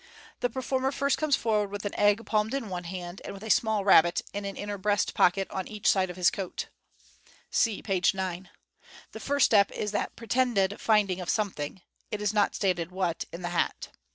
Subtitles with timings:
[0.39, 3.51] The performer first comes forward with an egg palmed in one hand, and with a
[3.51, 6.69] small rabbit in an inner breast pocket on each side of his coat
[7.51, 8.49] (see page 9).
[9.11, 13.43] The first step is the pretended finding of something (it is not stated what) in
[13.43, 13.89] the hat.